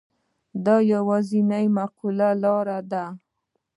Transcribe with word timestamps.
دا 0.65 0.75
یوازینۍ 0.93 1.65
معقوله 1.77 2.25
حل 2.33 2.39
لاره 2.43 2.79
ده. 2.91 3.05